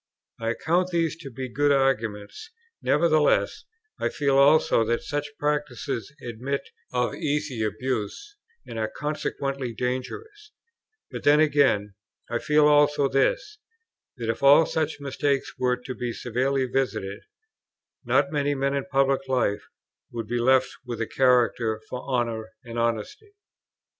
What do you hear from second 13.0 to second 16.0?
this, that if all such mistakes were to